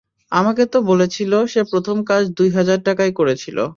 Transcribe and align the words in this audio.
আমাকে 0.31 0.63
তো 0.67 0.77
বলেছিল, 0.81 1.31
সে 1.45 1.61
প্রথম 1.71 1.97
কাজ 2.05 2.23
দুই 2.37 2.49
হাজার 2.57 2.79
টাকায় 2.83 3.13
করেছিল। 3.19 3.57